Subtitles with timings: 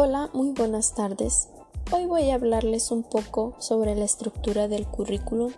[0.00, 1.48] Hola, muy buenas tardes.
[1.90, 5.50] Hoy voy a hablarles un poco sobre la estructura del currículum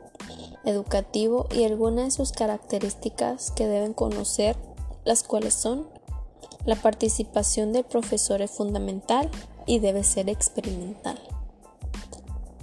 [0.65, 4.57] educativo y algunas de sus características que deben conocer,
[5.05, 5.89] las cuales son
[6.65, 9.31] la participación del profesor es fundamental
[9.67, 11.21] y debe ser experimental.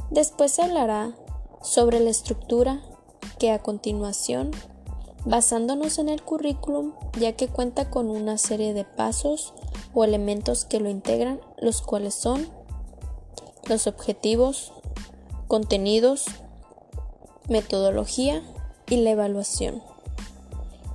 [0.09, 1.15] Después se hablará
[1.61, 2.81] sobre la estructura
[3.37, 4.49] que a continuación,
[5.25, 9.53] basándonos en el currículum, ya que cuenta con una serie de pasos
[9.93, 12.47] o elementos que lo integran, los cuales son
[13.67, 14.73] los objetivos,
[15.47, 16.25] contenidos,
[17.49, 18.43] metodología
[18.89, 19.81] y la evaluación.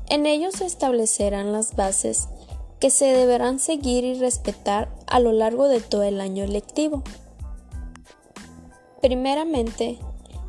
[0.09, 2.28] En ellos se establecerán las bases
[2.80, 7.02] que se deberán seguir y respetar a lo largo de todo el año lectivo.
[9.01, 9.98] Primeramente,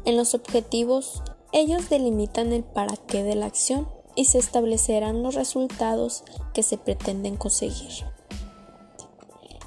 [0.05, 1.21] en los objetivos,
[1.51, 6.77] ellos delimitan el para qué de la acción y se establecerán los resultados que se
[6.77, 8.05] pretenden conseguir.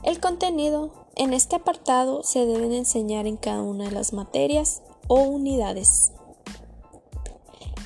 [0.06, 5.16] El contenido en este apartado se deben enseñar en cada una de las materias o
[5.16, 6.12] unidades.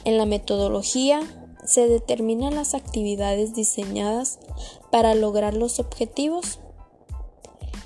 [0.05, 1.23] En la metodología
[1.65, 4.39] se determinan las actividades diseñadas
[4.91, 6.61] para lograr los objetivos.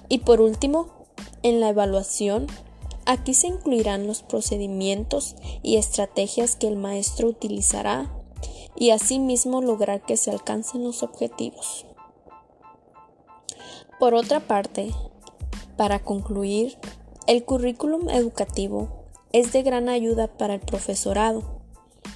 [0.08, 0.88] Y por último,
[1.44, 2.48] en la evaluación,
[3.06, 8.12] aquí se incluirán los procedimientos y estrategias que el maestro utilizará
[8.74, 11.86] y asimismo lograr que se alcancen los objetivos.
[13.98, 14.92] Por otra parte,
[15.76, 16.76] para concluir,
[17.26, 21.60] el currículum educativo es de gran ayuda para el profesorado.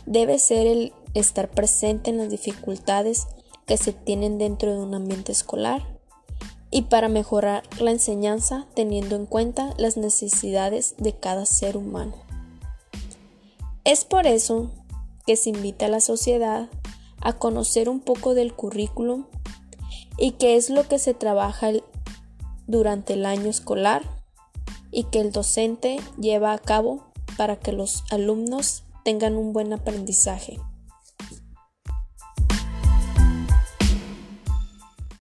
[0.07, 3.27] Debe ser el estar presente en las dificultades
[3.67, 5.99] que se tienen dentro de un ambiente escolar
[6.71, 12.15] y para mejorar la enseñanza teniendo en cuenta las necesidades de cada ser humano.
[13.85, 14.71] Es por eso
[15.27, 16.69] que se invita a la sociedad
[17.21, 19.25] a conocer un poco del currículum
[20.17, 21.71] y qué es lo que se trabaja
[22.67, 24.03] durante el año escolar
[24.91, 27.05] y que el docente lleva a cabo
[27.37, 30.59] para que los alumnos tengan un buen aprendizaje.